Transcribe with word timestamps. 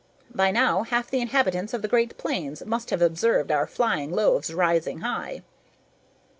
By 0.33 0.49
now, 0.49 0.81
half 0.81 1.11
the 1.11 1.21
inhabitants 1.21 1.75
of 1.75 1.83
the 1.83 1.87
Great 1.87 2.17
Plains 2.17 2.65
must 2.65 2.89
have 2.89 3.03
observed 3.03 3.51
our 3.51 3.67
flying 3.67 4.09
loaves 4.11 4.51
rising 4.51 5.01
high." 5.01 5.43